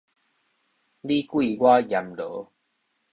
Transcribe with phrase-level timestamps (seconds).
[0.03, 0.09] 你鬼我
[1.83, 2.51] 閻羅